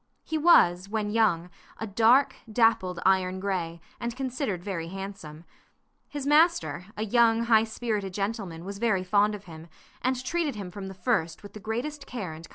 He 0.23 0.35
was, 0.35 0.89
when 0.89 1.11
young, 1.11 1.51
a 1.77 1.85
dark, 1.85 2.33
dappled 2.51 2.99
iron 3.05 3.39
gray, 3.39 3.79
and 3.99 4.15
considered 4.15 4.63
very 4.63 4.87
handsome. 4.87 5.43
His 6.09 6.25
master, 6.25 6.87
a 6.97 7.05
young, 7.05 7.43
high 7.43 7.65
spirited 7.65 8.11
gentleman, 8.15 8.65
was 8.65 8.79
very 8.79 9.03
fond 9.03 9.35
of 9.35 9.43
him, 9.45 9.67
and 10.01 10.25
treated 10.25 10.55
him 10.55 10.71
from 10.71 10.87
the 10.87 10.95
first 10.95 11.43
with 11.43 11.53
the 11.53 11.59
greatest 11.59 12.07
care 12.07 12.33
and 12.33 12.45
kindness. 12.45 12.49